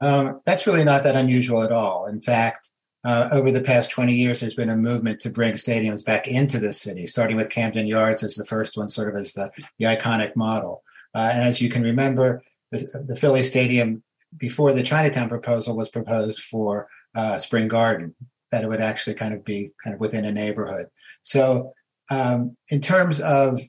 Um, 0.00 0.40
that's 0.44 0.66
really 0.66 0.82
not 0.82 1.04
that 1.04 1.14
unusual 1.14 1.62
at 1.62 1.70
all. 1.70 2.06
In 2.06 2.20
fact, 2.20 2.71
uh, 3.04 3.28
over 3.32 3.50
the 3.50 3.62
past 3.62 3.90
20 3.90 4.14
years, 4.14 4.40
there's 4.40 4.54
been 4.54 4.70
a 4.70 4.76
movement 4.76 5.20
to 5.20 5.30
bring 5.30 5.54
stadiums 5.54 6.04
back 6.04 6.28
into 6.28 6.58
the 6.58 6.72
city, 6.72 7.06
starting 7.06 7.36
with 7.36 7.50
Camden 7.50 7.86
Yards 7.86 8.22
as 8.22 8.36
the 8.36 8.46
first 8.46 8.76
one, 8.76 8.88
sort 8.88 9.08
of 9.08 9.20
as 9.20 9.32
the, 9.32 9.50
the 9.78 9.86
iconic 9.86 10.36
model. 10.36 10.82
Uh, 11.14 11.30
and 11.32 11.42
as 11.42 11.60
you 11.60 11.68
can 11.68 11.82
remember, 11.82 12.42
the, 12.70 13.04
the 13.06 13.16
Philly 13.16 13.42
Stadium 13.42 14.02
before 14.36 14.72
the 14.72 14.82
Chinatown 14.82 15.28
proposal 15.28 15.76
was 15.76 15.88
proposed 15.88 16.40
for 16.40 16.88
uh, 17.14 17.38
Spring 17.38 17.68
Garden, 17.68 18.14
that 18.50 18.64
it 18.64 18.68
would 18.68 18.80
actually 18.80 19.14
kind 19.14 19.34
of 19.34 19.44
be 19.44 19.72
kind 19.82 19.94
of 19.94 20.00
within 20.00 20.24
a 20.24 20.32
neighborhood. 20.32 20.86
So, 21.22 21.72
um, 22.10 22.56
in 22.68 22.80
terms 22.80 23.20
of 23.20 23.60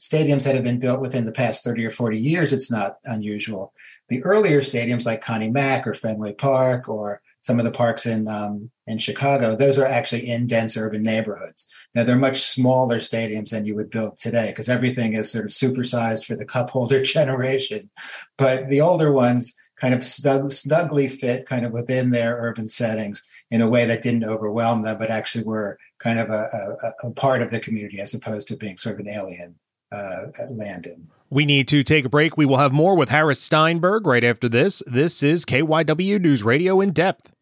stadiums 0.00 0.44
that 0.44 0.54
have 0.54 0.64
been 0.64 0.78
built 0.78 1.00
within 1.00 1.26
the 1.26 1.32
past 1.32 1.62
30 1.64 1.84
or 1.84 1.90
40 1.90 2.18
years, 2.18 2.52
it's 2.52 2.70
not 2.70 2.96
unusual. 3.04 3.72
The 4.10 4.22
earlier 4.24 4.60
stadiums 4.60 5.06
like 5.06 5.22
Connie 5.22 5.50
Mack 5.50 5.86
or 5.86 5.94
Fenway 5.94 6.32
Park 6.32 6.88
or 6.88 7.22
some 7.40 7.58
of 7.58 7.64
the 7.64 7.70
parks 7.70 8.06
in 8.06 8.28
um, 8.28 8.70
in 8.86 8.98
Chicago, 8.98 9.54
those 9.54 9.78
are 9.78 9.86
actually 9.86 10.28
in 10.28 10.48
dense 10.48 10.76
urban 10.76 11.02
neighborhoods. 11.02 11.68
Now 11.94 12.04
they're 12.04 12.16
much 12.16 12.42
smaller 12.42 12.98
stadiums 12.98 13.50
than 13.50 13.64
you 13.64 13.76
would 13.76 13.88
build 13.90 14.18
today 14.18 14.48
because 14.48 14.68
everything 14.68 15.14
is 15.14 15.30
sort 15.30 15.44
of 15.44 15.52
supersized 15.52 16.24
for 16.24 16.36
the 16.36 16.44
cup 16.44 16.70
holder 16.70 17.02
generation. 17.04 17.90
But 18.36 18.68
the 18.68 18.80
older 18.80 19.12
ones 19.12 19.56
kind 19.80 19.94
of 19.94 20.04
snug, 20.04 20.52
snugly 20.52 21.08
fit 21.08 21.48
kind 21.48 21.64
of 21.64 21.72
within 21.72 22.10
their 22.10 22.36
urban 22.36 22.68
settings 22.68 23.24
in 23.50 23.60
a 23.60 23.68
way 23.68 23.86
that 23.86 24.02
didn't 24.02 24.24
overwhelm 24.24 24.82
them, 24.82 24.98
but 24.98 25.10
actually 25.10 25.44
were 25.44 25.78
kind 25.98 26.18
of 26.18 26.30
a, 26.30 26.76
a, 27.02 27.08
a 27.08 27.10
part 27.12 27.42
of 27.42 27.50
the 27.50 27.60
community 27.60 28.00
as 28.00 28.12
opposed 28.12 28.48
to 28.48 28.56
being 28.56 28.76
sort 28.76 29.00
of 29.00 29.06
an 29.06 29.08
alien 29.08 29.56
uh, 29.92 30.26
landing. 30.50 31.08
We 31.30 31.46
need 31.46 31.68
to 31.68 31.84
take 31.84 32.04
a 32.04 32.08
break. 32.08 32.36
We 32.36 32.44
will 32.44 32.56
have 32.56 32.72
more 32.72 32.96
with 32.96 33.08
Harris 33.08 33.40
Steinberg 33.40 34.04
right 34.04 34.24
after 34.24 34.48
this. 34.48 34.82
This 34.84 35.22
is 35.22 35.44
KYW 35.44 36.20
News 36.20 36.42
Radio 36.42 36.80
in 36.80 36.90
depth. 36.90 37.32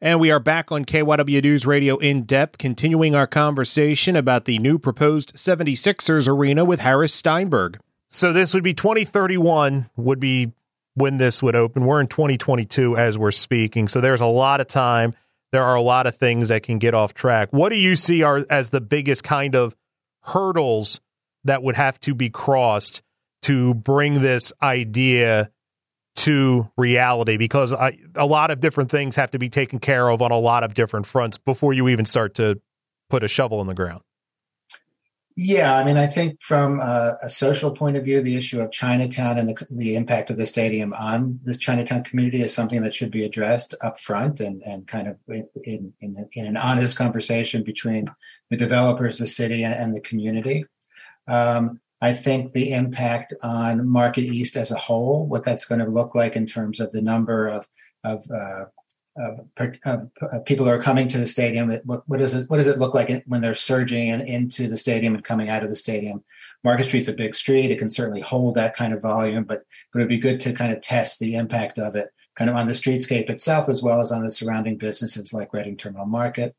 And 0.00 0.18
we 0.18 0.30
are 0.30 0.40
back 0.40 0.72
on 0.72 0.86
KYW 0.86 1.42
News 1.42 1.66
Radio 1.66 1.98
in 1.98 2.22
depth, 2.22 2.56
continuing 2.56 3.14
our 3.14 3.26
conversation 3.26 4.16
about 4.16 4.46
the 4.46 4.58
new 4.58 4.78
proposed 4.78 5.34
76ers 5.34 6.26
arena 6.26 6.64
with 6.64 6.80
Harris 6.80 7.12
Steinberg. 7.12 7.78
So 8.08 8.32
this 8.32 8.54
would 8.54 8.64
be 8.64 8.72
2031, 8.72 9.90
would 9.96 10.20
be 10.20 10.52
when 10.94 11.18
this 11.18 11.42
would 11.42 11.54
open. 11.54 11.84
We're 11.84 12.00
in 12.00 12.06
2022 12.06 12.96
as 12.96 13.18
we're 13.18 13.32
speaking, 13.32 13.86
so 13.86 14.00
there's 14.00 14.22
a 14.22 14.26
lot 14.26 14.62
of 14.62 14.66
time 14.66 15.12
there 15.50 15.62
are 15.62 15.74
a 15.74 15.82
lot 15.82 16.06
of 16.06 16.16
things 16.16 16.48
that 16.48 16.62
can 16.62 16.78
get 16.78 16.94
off 16.94 17.14
track. 17.14 17.48
What 17.52 17.70
do 17.70 17.76
you 17.76 17.96
see 17.96 18.22
are 18.22 18.44
as 18.50 18.70
the 18.70 18.80
biggest 18.80 19.24
kind 19.24 19.54
of 19.54 19.74
hurdles 20.22 21.00
that 21.48 21.62
would 21.62 21.76
have 21.76 21.98
to 22.00 22.14
be 22.14 22.30
crossed 22.30 23.02
to 23.42 23.74
bring 23.74 24.22
this 24.22 24.52
idea 24.62 25.50
to 26.16 26.68
reality 26.76 27.36
because 27.36 27.72
I, 27.72 27.98
a 28.16 28.26
lot 28.26 28.50
of 28.50 28.58
different 28.58 28.90
things 28.90 29.14
have 29.16 29.30
to 29.30 29.38
be 29.38 29.48
taken 29.48 29.78
care 29.78 30.08
of 30.08 30.20
on 30.20 30.32
a 30.32 30.38
lot 30.38 30.64
of 30.64 30.74
different 30.74 31.06
fronts 31.06 31.38
before 31.38 31.72
you 31.72 31.88
even 31.88 32.04
start 32.04 32.34
to 32.36 32.60
put 33.08 33.22
a 33.22 33.28
shovel 33.28 33.60
in 33.60 33.68
the 33.68 33.74
ground. 33.74 34.02
Yeah, 35.40 35.76
I 35.76 35.84
mean, 35.84 35.96
I 35.96 36.08
think 36.08 36.42
from 36.42 36.80
a, 36.80 37.16
a, 37.22 37.30
social 37.30 37.70
point 37.70 37.96
of 37.96 38.02
view, 38.02 38.20
the 38.20 38.36
issue 38.36 38.60
of 38.60 38.72
Chinatown 38.72 39.38
and 39.38 39.48
the, 39.48 39.66
the, 39.70 39.94
impact 39.94 40.30
of 40.30 40.36
the 40.36 40.44
stadium 40.44 40.92
on 40.94 41.38
the 41.44 41.54
Chinatown 41.56 42.02
community 42.02 42.42
is 42.42 42.52
something 42.52 42.82
that 42.82 42.92
should 42.92 43.12
be 43.12 43.22
addressed 43.22 43.72
up 43.80 44.00
front 44.00 44.40
and, 44.40 44.62
and 44.62 44.88
kind 44.88 45.06
of 45.06 45.16
in, 45.28 45.94
in, 46.00 46.28
in 46.32 46.46
an 46.46 46.56
honest 46.56 46.98
conversation 46.98 47.62
between 47.62 48.08
the 48.50 48.56
developers, 48.56 49.18
the 49.18 49.28
city, 49.28 49.62
and 49.62 49.94
the 49.94 50.00
community. 50.00 50.64
Um, 51.28 51.80
I 52.00 52.12
think 52.12 52.52
the 52.52 52.72
impact 52.72 53.34
on 53.42 53.88
Market 53.88 54.24
East 54.24 54.56
as 54.56 54.70
a 54.70 54.78
whole, 54.78 55.26
what 55.26 55.44
that's 55.44 55.66
going 55.66 55.80
to 55.80 55.90
look 55.90 56.14
like 56.14 56.36
in 56.36 56.46
terms 56.46 56.80
of 56.80 56.92
the 56.92 57.02
number 57.02 57.48
of 57.48 57.66
of 58.04 58.24
uh, 58.30 58.64
uh, 59.20 59.66
uh, 59.84 60.38
people 60.46 60.64
who 60.64 60.70
are 60.70 60.80
coming 60.80 61.08
to 61.08 61.18
the 61.18 61.26
stadium. 61.26 61.68
What, 61.84 62.08
what, 62.08 62.20
does 62.20 62.34
it 62.34 62.48
What 62.48 62.58
does 62.58 62.68
it 62.68 62.78
look 62.78 62.94
like 62.94 63.24
when 63.26 63.40
they're 63.40 63.54
surging 63.54 64.08
in, 64.08 64.20
into 64.20 64.68
the 64.68 64.76
stadium 64.76 65.14
and 65.14 65.24
coming 65.24 65.48
out 65.48 65.64
of 65.64 65.68
the 65.68 65.74
stadium? 65.74 66.22
Market 66.64 66.84
Street's 66.84 67.08
a 67.08 67.12
big 67.12 67.34
street; 67.34 67.70
it 67.70 67.78
can 67.78 67.90
certainly 67.90 68.20
hold 68.20 68.54
that 68.54 68.76
kind 68.76 68.92
of 68.92 69.02
volume, 69.02 69.44
but 69.44 69.64
but 69.92 70.00
it'd 70.00 70.08
be 70.08 70.18
good 70.18 70.40
to 70.40 70.52
kind 70.52 70.72
of 70.72 70.80
test 70.80 71.18
the 71.18 71.34
impact 71.34 71.78
of 71.78 71.96
it, 71.96 72.10
kind 72.36 72.48
of 72.48 72.56
on 72.56 72.66
the 72.66 72.72
streetscape 72.72 73.30
itself 73.30 73.68
as 73.68 73.82
well 73.82 74.00
as 74.00 74.12
on 74.12 74.22
the 74.22 74.30
surrounding 74.30 74.76
businesses 74.76 75.32
like 75.32 75.52
Reading 75.52 75.76
Terminal 75.76 76.06
Market. 76.06 76.54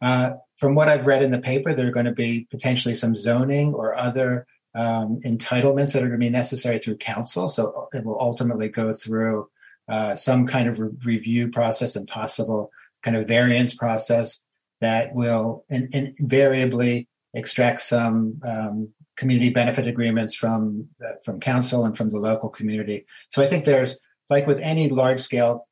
Uh, 0.00 0.32
from 0.60 0.74
what 0.74 0.90
I've 0.90 1.06
read 1.06 1.22
in 1.22 1.30
the 1.30 1.40
paper, 1.40 1.72
there 1.72 1.88
are 1.88 1.90
going 1.90 2.04
to 2.04 2.12
be 2.12 2.46
potentially 2.50 2.94
some 2.94 3.16
zoning 3.16 3.72
or 3.72 3.96
other 3.96 4.46
um, 4.74 5.18
entitlements 5.24 5.94
that 5.94 6.02
are 6.02 6.08
going 6.08 6.20
to 6.20 6.26
be 6.26 6.28
necessary 6.28 6.78
through 6.78 6.98
council. 6.98 7.48
So 7.48 7.88
it 7.94 8.04
will 8.04 8.20
ultimately 8.20 8.68
go 8.68 8.92
through 8.92 9.48
uh, 9.88 10.16
some 10.16 10.46
kind 10.46 10.68
of 10.68 10.78
re- 10.78 10.90
review 11.02 11.48
process 11.48 11.96
and 11.96 12.06
possible 12.06 12.70
kind 13.02 13.16
of 13.16 13.26
variance 13.26 13.74
process 13.74 14.44
that 14.82 15.14
will 15.14 15.64
in, 15.70 15.88
in 15.92 16.14
invariably 16.18 17.08
extract 17.32 17.80
some 17.80 18.38
um, 18.44 18.90
community 19.16 19.50
benefit 19.50 19.86
agreements 19.86 20.34
from 20.34 20.88
uh, 21.02 21.14
from 21.24 21.40
council 21.40 21.86
and 21.86 21.96
from 21.96 22.10
the 22.10 22.18
local 22.18 22.50
community. 22.50 23.06
So 23.30 23.42
I 23.42 23.46
think 23.46 23.64
there's 23.64 23.98
like 24.28 24.46
with 24.46 24.58
any 24.58 24.90
large 24.90 25.20
scale 25.20 25.66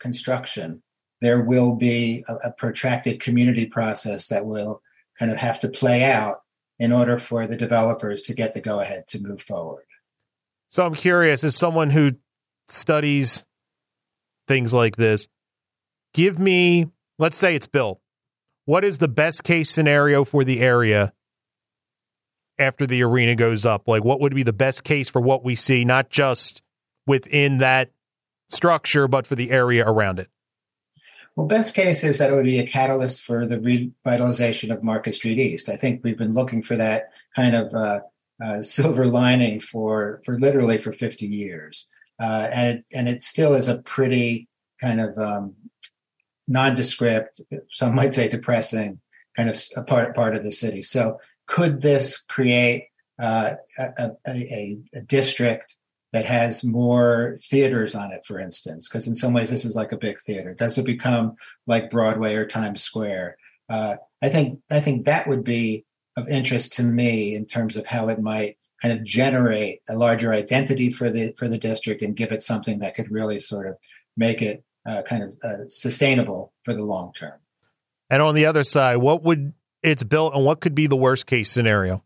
construction, 0.00 0.82
there 1.24 1.40
will 1.40 1.74
be 1.74 2.24
a, 2.28 2.48
a 2.48 2.52
protracted 2.52 3.20
community 3.20 3.66
process 3.66 4.28
that 4.28 4.46
will 4.46 4.82
kind 5.18 5.30
of 5.30 5.38
have 5.38 5.60
to 5.60 5.68
play 5.68 6.04
out 6.04 6.38
in 6.78 6.92
order 6.92 7.18
for 7.18 7.46
the 7.46 7.56
developers 7.56 8.22
to 8.22 8.34
get 8.34 8.52
the 8.52 8.60
go 8.60 8.80
ahead 8.80 9.06
to 9.08 9.22
move 9.22 9.40
forward. 9.40 9.84
So 10.68 10.84
I'm 10.84 10.94
curious, 10.94 11.44
as 11.44 11.56
someone 11.56 11.90
who 11.90 12.12
studies 12.68 13.44
things 14.46 14.72
like 14.72 14.96
this. 14.96 15.28
Give 16.12 16.38
me, 16.38 16.90
let's 17.18 17.36
say 17.36 17.54
it's 17.54 17.66
built. 17.66 18.00
What 18.66 18.84
is 18.84 18.98
the 18.98 19.08
best 19.08 19.44
case 19.44 19.70
scenario 19.70 20.24
for 20.24 20.44
the 20.44 20.60
area 20.60 21.12
after 22.58 22.86
the 22.86 23.02
arena 23.02 23.34
goes 23.34 23.66
up? 23.66 23.88
Like, 23.88 24.04
what 24.04 24.20
would 24.20 24.34
be 24.34 24.42
the 24.42 24.52
best 24.52 24.84
case 24.84 25.08
for 25.08 25.20
what 25.20 25.44
we 25.44 25.54
see, 25.54 25.84
not 25.84 26.10
just 26.10 26.62
within 27.06 27.58
that 27.58 27.90
structure, 28.48 29.08
but 29.08 29.26
for 29.26 29.34
the 29.34 29.50
area 29.50 29.86
around 29.86 30.18
it? 30.18 30.28
Well, 31.36 31.46
best 31.46 31.74
case 31.74 32.04
is 32.04 32.18
that 32.18 32.30
it 32.30 32.34
would 32.34 32.44
be 32.44 32.60
a 32.60 32.66
catalyst 32.66 33.22
for 33.22 33.44
the 33.44 33.58
revitalization 33.58 34.72
of 34.72 34.84
Market 34.84 35.14
Street 35.14 35.38
East. 35.38 35.68
I 35.68 35.76
think 35.76 36.02
we've 36.04 36.18
been 36.18 36.34
looking 36.34 36.62
for 36.62 36.76
that 36.76 37.10
kind 37.34 37.56
of 37.56 37.74
uh, 37.74 38.00
uh, 38.44 38.62
silver 38.62 39.06
lining 39.06 39.60
for 39.60 40.22
for 40.24 40.38
literally 40.38 40.78
for 40.78 40.92
50 40.92 41.26
years 41.26 41.88
uh, 42.20 42.48
and 42.52 42.78
it, 42.78 42.84
and 42.92 43.08
it 43.08 43.22
still 43.22 43.54
is 43.54 43.68
a 43.68 43.82
pretty 43.82 44.48
kind 44.80 45.00
of 45.00 45.16
um, 45.18 45.54
nondescript, 46.46 47.40
some 47.70 47.94
might 47.94 48.14
say 48.14 48.28
depressing 48.28 49.00
kind 49.36 49.50
of 49.50 49.60
a 49.76 49.82
part 49.82 50.14
part 50.14 50.36
of 50.36 50.44
the 50.44 50.52
city. 50.52 50.82
So 50.82 51.18
could 51.46 51.82
this 51.82 52.22
create 52.24 52.88
uh, 53.20 53.54
a, 53.78 54.10
a, 54.26 54.78
a, 54.94 55.00
district 55.06 55.76
that 56.14 56.26
has 56.26 56.62
more 56.62 57.38
theaters 57.50 57.96
on 57.96 58.12
it, 58.12 58.24
for 58.24 58.38
instance? 58.38 58.88
Because 58.88 59.08
in 59.08 59.16
some 59.16 59.32
ways 59.32 59.50
this 59.50 59.64
is 59.64 59.74
like 59.74 59.90
a 59.90 59.96
big 59.96 60.20
theater. 60.20 60.54
Does 60.54 60.78
it 60.78 60.86
become 60.86 61.34
like 61.66 61.90
Broadway 61.90 62.36
or 62.36 62.46
Times 62.46 62.82
Square? 62.82 63.36
Uh, 63.68 63.96
I 64.22 64.28
think 64.28 64.60
I 64.70 64.80
think 64.80 65.06
that 65.06 65.26
would 65.26 65.42
be 65.42 65.84
of 66.16 66.28
interest 66.28 66.74
to 66.74 66.84
me 66.84 67.34
in 67.34 67.46
terms 67.46 67.76
of 67.76 67.88
how 67.88 68.08
it 68.08 68.20
might 68.20 68.58
kind 68.80 68.96
of 68.96 69.02
generate 69.02 69.80
a 69.88 69.96
larger 69.96 70.32
identity 70.32 70.92
for 70.92 71.10
the 71.10 71.34
for 71.36 71.48
the 71.48 71.58
district 71.58 72.00
and 72.00 72.14
give 72.14 72.30
it 72.30 72.44
something 72.44 72.78
that 72.78 72.94
could 72.94 73.10
really 73.10 73.40
sort 73.40 73.66
of 73.66 73.74
make 74.16 74.40
it 74.40 74.62
uh, 74.86 75.02
kind 75.02 75.24
of 75.24 75.34
uh, 75.42 75.68
sustainable 75.68 76.52
for 76.62 76.74
the 76.74 76.84
long 76.84 77.12
term. 77.12 77.40
And 78.08 78.22
on 78.22 78.36
the 78.36 78.46
other 78.46 78.62
side, 78.62 78.98
what 78.98 79.24
would 79.24 79.52
it's 79.82 80.04
built 80.04 80.32
and 80.32 80.44
what 80.44 80.60
could 80.60 80.76
be 80.76 80.86
the 80.86 80.94
worst 80.94 81.26
case 81.26 81.50
scenario? 81.50 82.04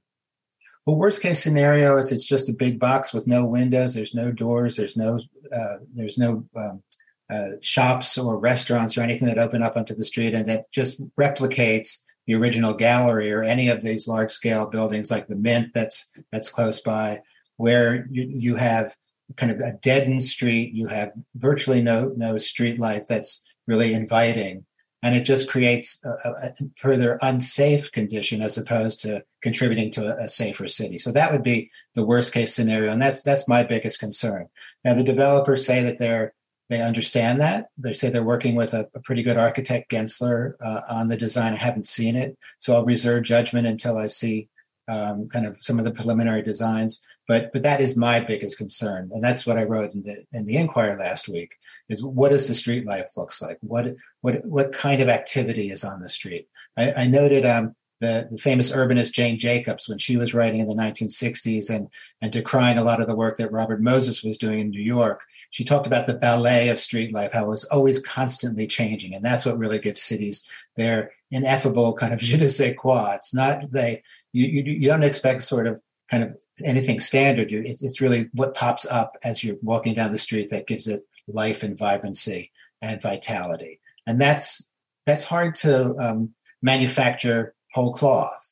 Well, 0.89 0.97
worst 0.97 1.21
case 1.21 1.43
scenario 1.43 1.99
is 1.99 2.11
it's 2.11 2.25
just 2.25 2.49
a 2.49 2.55
big 2.55 2.81
box 2.81 3.13
with 3.13 3.27
no 3.27 3.45
windows. 3.45 3.93
There's 3.93 4.15
no 4.15 4.33
doors. 4.33 4.77
There's 4.77 4.97
no 4.97 5.19
uh, 5.55 5.77
there's 5.95 6.17
no 6.17 6.47
um, 6.57 6.83
uh, 7.31 7.61
shops 7.61 8.17
or 8.17 8.39
restaurants 8.39 8.97
or 8.97 9.03
anything 9.03 9.29
that 9.29 9.37
open 9.37 9.63
up 9.63 9.77
onto 9.77 9.95
the 9.95 10.07
street, 10.07 10.33
and 10.33 10.49
it 10.49 10.65
just 10.73 11.03
replicates 11.17 12.05
the 12.27 12.35
original 12.37 12.73
gallery 12.73 13.31
or 13.31 13.43
any 13.43 13.69
of 13.69 13.83
these 13.83 14.09
large 14.09 14.31
scale 14.31 14.67
buildings 14.67 15.11
like 15.11 15.29
the 15.29 15.37
Mint 15.37 15.75
that's 15.75 16.11
that's 16.33 16.49
close 16.49 16.81
by, 16.81 17.21
where 17.59 18.07
you, 18.11 18.25
you 18.27 18.57
have 18.57 18.97
kind 19.37 19.53
of 19.53 19.61
a 19.61 19.75
deadened 19.83 20.23
street, 20.23 20.73
you 20.73 20.87
have 20.87 21.13
virtually 21.37 21.83
no 21.83 22.15
no 22.17 22.39
street 22.39 22.79
life 22.79 23.05
that's 23.07 23.47
really 23.67 23.93
inviting, 23.93 24.65
and 25.03 25.15
it 25.15 25.23
just 25.23 25.49
creates 25.49 26.05
a, 26.05 26.29
a 26.29 26.53
further 26.77 27.19
unsafe 27.23 27.93
condition 27.93 28.43
as 28.43 28.59
opposed 28.59 29.01
to 29.03 29.23
contributing 29.43 29.91
to 29.93 30.07
a, 30.07 30.25
a, 30.25 30.29
safer 30.29 30.67
city. 30.67 30.99
So 30.99 31.13
that 31.13 31.31
would 31.31 31.43
be 31.43 31.71
the 31.95 32.05
worst 32.05 32.35
case 32.35 32.55
scenario, 32.55 32.91
and 32.91 33.01
that's 33.01 33.23
that's 33.23 33.49
my 33.49 33.63
biggest 33.63 34.01
concern. 34.01 34.49
Now 34.85 34.95
the 34.95 35.05
developers 35.05 35.65
say 35.65 35.83
that 35.83 35.99
they're 35.99 36.35
they 36.69 36.83
understand 36.83 37.41
that. 37.41 37.69
They 37.79 37.95
say 37.95 38.11
they're 38.11 38.23
working 38.23 38.55
with 38.55 38.75
a, 38.75 38.89
a 38.95 39.01
pretty 39.01 39.23
good 39.23 39.39
architect, 39.39 39.91
Gensler, 39.91 40.53
uh, 40.63 40.83
on 40.91 41.09
the 41.09 41.17
design. 41.17 41.55
I 41.55 41.57
haven't 41.57 41.87
seen 41.87 42.15
it, 42.15 42.37
so 42.59 42.75
I'll 42.75 42.85
reserve 42.85 43.25
judgment 43.25 43.67
until 43.67 43.97
I 43.97 44.09
see 44.09 44.49
um, 44.89 45.29
kind 45.29 45.47
of 45.47 45.63
some 45.63 45.79
of 45.79 45.85
the 45.85 45.93
preliminary 45.93 46.43
designs. 46.43 47.05
But 47.29 47.53
but 47.53 47.63
that 47.63 47.81
is 47.81 47.97
my 47.97 48.21
biggest 48.21 48.57
concern, 48.57 49.11
and 49.13 49.23
that's 49.23 49.47
what 49.47 49.59
I 49.59 49.65
wrote 49.65 49.93
in 49.93 50.03
the 50.03 50.25
in 50.33 50.47
the 50.47 50.57
Inquirer 50.57 50.97
last 50.97 51.29
week. 51.29 51.53
Is 51.89 52.03
what 52.03 52.31
does 52.31 52.49
the 52.49 52.55
street 52.55 52.87
life 52.87 53.11
looks 53.17 53.41
like? 53.43 53.59
What 53.61 53.95
what 54.23 54.45
what 54.45 54.73
kind 54.73 55.01
of 55.03 55.09
activity 55.09 55.71
is 55.71 55.85
on 55.85 56.01
the 56.01 56.09
street? 56.09 56.49
I, 56.77 56.93
I 56.93 57.07
noted 57.07 57.45
um, 57.45 57.77
the, 58.01 58.29
the 58.31 58.39
famous 58.39 58.73
urbanist 58.73 59.13
Jane 59.13 59.39
Jacobs 59.39 59.89
when 59.89 59.99
she 59.99 60.17
was 60.17 60.33
writing 60.33 60.61
in 60.61 60.69
the 60.69 60.75
1960s 60.75 61.69
and 61.69 61.89
and 62.23 62.33
decrying 62.33 62.79
a 62.79 62.85
lot 62.85 63.01
of 63.01 63.07
the 63.07 63.17
work 63.17 63.37
that 63.39 63.53
Robert 63.53 63.83
Moses 63.83 64.25
was 64.25 64.39
doing 64.39 64.61
in 64.61 64.71
New 64.71 64.83
York 64.83 65.21
she 65.51 65.65
talked 65.65 65.87
about 65.87 66.07
the 66.07 66.15
ballet 66.15 66.69
of 66.69 66.79
street 66.79 67.13
life, 67.13 67.33
how 67.33 67.45
it 67.45 67.49
was 67.49 67.65
always 67.65 68.01
constantly 68.01 68.67
changing. 68.67 69.15
And 69.15 69.25
that's 69.25 69.47
what 69.47 69.59
really 69.59 69.79
gives 69.79 70.03
cities 70.03 70.49
their 70.77 71.13
ineffable 71.31 71.95
kind 71.95 72.13
of 72.13 72.21
je 72.21 72.37
ne 72.37 72.47
sais 72.47 72.75
quoi. 72.77 73.15
It's 73.15 73.35
not 73.35 73.71
they, 73.73 74.03
you, 74.33 74.47
you, 74.47 74.63
you 74.73 74.89
don't 74.89 75.03
expect 75.03 75.43
sort 75.43 75.67
of 75.67 75.81
kind 76.11 76.23
of 76.23 76.37
anything 76.65 77.01
standard. 77.01 77.49
It's 77.53 78.01
really 78.01 78.31
what 78.33 78.55
pops 78.55 78.87
up 78.87 79.17
as 79.23 79.45
you're 79.45 79.57
walking 79.63 79.95
down 79.95 80.13
the 80.13 80.19
street 80.19 80.51
that 80.51 80.67
gives 80.67 80.87
it 80.87 81.07
life 81.27 81.63
and 81.63 81.79
vibrancy 81.79 82.51
and 82.81 83.01
vitality. 83.03 83.81
And 84.07 84.21
that's, 84.21 84.73
that's 85.07 85.25
hard 85.25 85.55
to 85.57 85.95
um, 85.97 86.35
manufacture 86.63 87.55
whole 87.73 87.93
cloth, 87.93 88.43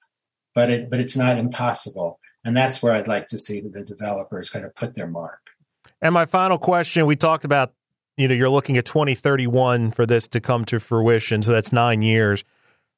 but 0.54 0.70
it, 0.70 0.90
but 0.90 1.00
it's 1.00 1.16
not 1.16 1.38
impossible. 1.38 2.20
And 2.44 2.56
that's 2.56 2.82
where 2.82 2.92
I'd 2.92 3.08
like 3.08 3.26
to 3.28 3.38
see 3.38 3.60
the 3.60 3.82
developers 3.82 4.50
kind 4.50 4.64
of 4.64 4.74
put 4.74 4.94
their 4.94 5.08
mark. 5.08 5.40
And 6.00 6.12
my 6.12 6.26
final 6.26 6.58
question 6.58 7.06
we 7.06 7.16
talked 7.16 7.44
about, 7.44 7.72
you 8.16 8.28
know, 8.28 8.34
you're 8.34 8.50
looking 8.50 8.76
at 8.76 8.84
2031 8.84 9.90
for 9.92 10.06
this 10.06 10.28
to 10.28 10.40
come 10.40 10.64
to 10.66 10.78
fruition. 10.78 11.42
So 11.42 11.52
that's 11.52 11.72
nine 11.72 12.02
years. 12.02 12.44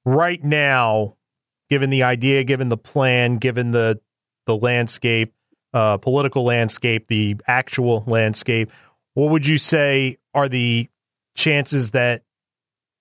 Right 0.05 0.43
now, 0.43 1.17
given 1.71 1.91
the 1.91 2.03
idea, 2.03 2.45
given 2.45 2.69
the 2.69 2.77
plan, 2.77 3.37
given 3.37 3.71
the, 3.71 4.01
the 4.49 4.57
landscape, 4.57 5.35
uh, 5.75 5.99
political 5.99 6.43
landscape, 6.43 7.07
the 7.07 7.37
actual 7.47 8.03
landscape, 8.07 8.73
what 9.13 9.31
would 9.31 9.47
you 9.47 9.59
say 9.59 10.17
are 10.35 10.49
the 10.49 10.89
chances 11.37 11.93
that 11.93 12.23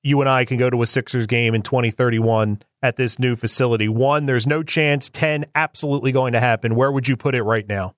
you 0.04 0.20
and 0.20 0.30
I 0.30 0.46
can 0.46 0.58
go 0.58 0.70
to 0.70 0.82
a 0.82 0.88
Sixers 0.88 1.26
game 1.26 1.56
in 1.56 1.62
2031 1.62 2.62
at 2.84 2.98
this 2.98 3.18
new 3.18 3.36
facility? 3.36 3.88
One, 3.88 4.26
there's 4.26 4.46
no 4.46 4.62
chance. 4.62 5.10
10, 5.10 5.46
absolutely 5.56 6.12
going 6.12 6.34
to 6.34 6.40
happen. 6.40 6.76
Where 6.76 6.92
would 6.92 7.08
you 7.08 7.16
put 7.16 7.34
it 7.34 7.44
right 7.44 7.68
now? 7.68 7.96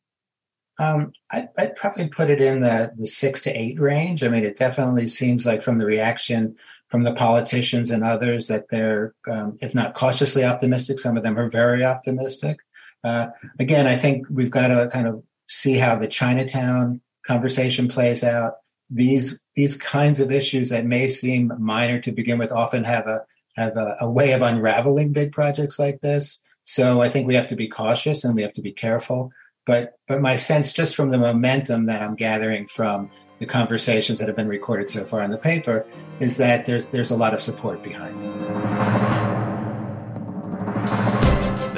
Um, 0.78 1.12
I'd, 1.32 1.50
I'd, 1.58 1.76
probably 1.76 2.08
put 2.08 2.30
it 2.30 2.40
in 2.40 2.62
the, 2.62 2.94
the 2.96 3.08
six 3.08 3.42
to 3.42 3.52
eight 3.52 3.80
range. 3.82 4.24
I 4.24 4.30
mean, 4.30 4.46
it 4.46 4.58
definitely 4.58 5.08
seems 5.08 5.46
like 5.46 5.62
from 5.62 5.78
the 5.78 5.86
reaction 5.86 6.56
from 6.90 7.04
the 7.04 7.14
politicians 7.14 7.92
and 7.92 8.04
others 8.04 8.48
that 8.48 8.70
they're, 8.70 9.14
um, 9.30 9.58
if 9.62 9.76
not 9.76 9.94
cautiously 9.94 10.44
optimistic, 10.44 11.00
some 11.00 11.16
of 11.16 11.24
them 11.24 11.38
are 11.38 11.50
very 11.50 11.86
optimistic. 11.86 12.58
Uh, 13.04 13.28
again, 13.60 13.88
I 13.88 13.98
think 13.98 14.28
we've 14.30 14.52
got 14.52 14.68
to 14.68 14.90
kind 14.92 15.08
of 15.08 15.24
see 15.48 15.78
how 15.78 15.96
the 15.96 16.08
Chinatown 16.08 17.02
conversation 17.26 17.88
plays 17.88 18.24
out. 18.24 18.54
These 18.90 19.44
these 19.56 19.78
kinds 19.78 20.20
of 20.20 20.32
issues 20.32 20.70
that 20.70 20.86
may 20.86 21.08
seem 21.08 21.52
minor 21.60 22.00
to 22.02 22.12
begin 22.12 22.40
with 22.40 22.52
often 22.52 22.84
have 22.84 23.06
a 23.06 23.26
have 23.56 23.78
a, 23.78 23.96
a 24.02 24.10
way 24.10 24.32
of 24.32 24.42
unraveling 24.42 25.14
big 25.14 25.32
projects 25.32 25.78
like 25.78 26.02
this. 26.02 26.44
So 26.64 27.02
I 27.02 27.10
think 27.10 27.28
we 27.28 27.36
have 27.36 27.48
to 27.50 27.56
be 27.56 27.68
cautious 27.68 28.24
and 28.24 28.36
we 28.36 28.42
have 28.42 28.54
to 28.54 28.62
be 28.62 28.72
careful. 28.72 29.32
But 29.66 29.94
but 30.08 30.22
my 30.22 30.36
sense, 30.38 30.74
just 30.74 30.96
from 30.96 31.12
the 31.12 31.18
momentum 31.18 31.86
that 31.86 32.02
I'm 32.02 32.16
gathering 32.16 32.68
from 32.68 33.12
the 33.40 33.46
conversations 33.46 34.20
that 34.20 34.28
have 34.28 34.36
been 34.36 34.48
recorded 34.48 34.90
so 34.90 35.06
far 35.06 35.22
in 35.24 35.32
the 35.32 35.38
paper, 35.38 35.86
is 36.20 36.38
that 36.38 36.66
there's 36.66 36.88
there's 36.88 37.12
a 37.12 37.18
lot 37.18 37.34
of 37.34 37.42
support 37.42 37.84
behind. 37.84 39.09